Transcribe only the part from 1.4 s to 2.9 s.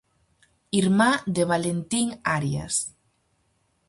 Valentín Arias.